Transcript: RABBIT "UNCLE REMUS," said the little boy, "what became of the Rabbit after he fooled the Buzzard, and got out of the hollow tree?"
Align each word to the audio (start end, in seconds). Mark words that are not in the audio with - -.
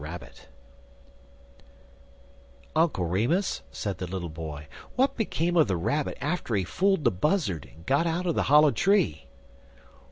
RABBIT 0.03 0.47
"UNCLE 2.75 3.05
REMUS," 3.05 3.61
said 3.71 3.99
the 3.99 4.07
little 4.07 4.29
boy, 4.29 4.65
"what 4.95 5.15
became 5.15 5.55
of 5.55 5.67
the 5.67 5.77
Rabbit 5.77 6.17
after 6.19 6.55
he 6.55 6.63
fooled 6.63 7.03
the 7.03 7.11
Buzzard, 7.11 7.69
and 7.71 7.85
got 7.85 8.07
out 8.07 8.25
of 8.25 8.33
the 8.33 8.41
hollow 8.49 8.71
tree?" 8.71 9.27